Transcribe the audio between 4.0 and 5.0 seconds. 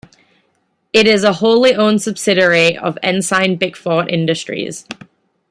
Industries.